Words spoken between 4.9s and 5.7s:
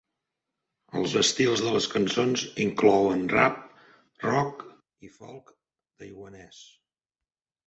i folk